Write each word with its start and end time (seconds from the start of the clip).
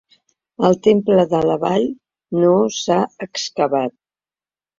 El 0.69 0.77
temple 0.87 1.25
de 1.33 1.41
la 1.49 1.57
Vall 1.63 1.85
no 2.45 2.55
s'ha 2.79 2.99
excavat. 3.27 3.97